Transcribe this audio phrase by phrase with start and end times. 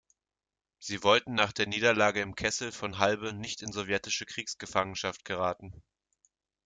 [0.79, 5.79] Sie wollten nach der Niederlage im Kessel von Halbe nicht in sowjetische Kriegsgefangenschaft geraten.